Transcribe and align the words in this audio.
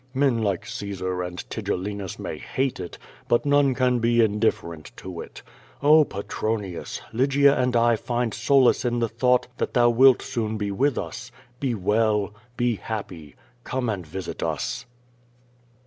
Men 0.15 0.41
like 0.41 0.65
Caesar 0.65 1.21
and 1.21 1.47
Tigellinus 1.47 2.17
may 2.17 2.39
hate 2.39 2.79
it, 2.79 2.97
but 3.27 3.45
none 3.45 3.75
can 3.75 3.99
be 3.99 4.17
indiiferent 4.17 4.89
to 4.95 5.21
it. 5.21 5.43
Oh, 5.83 6.05
Petronius! 6.05 6.99
Lygia 7.13 7.55
and 7.55 7.75
I 7.75 7.95
find 7.97 8.33
solace 8.33 8.83
in 8.83 8.97
the 8.97 9.07
thought 9.07 9.45
that 9.57 9.75
thou 9.75 9.91
wilt 9.91 10.23
soon 10.23 10.57
be 10.57 10.71
with 10.71 10.97
us. 10.97 11.31
Be 11.59 11.75
well. 11.75 12.33
Be 12.57 12.77
happy. 12.77 13.35
Come 13.63 13.89
and 13.89 14.03
visit 14.03 14.41
us! 14.41 14.87